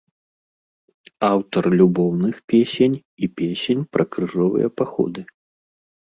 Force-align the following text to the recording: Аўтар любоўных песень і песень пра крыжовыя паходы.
Аўтар 1.33 1.63
любоўных 1.81 2.35
песень 2.55 2.97
і 2.97 3.25
песень 3.41 3.83
пра 3.93 4.03
крыжовыя 4.17 4.67
паходы. 4.79 5.21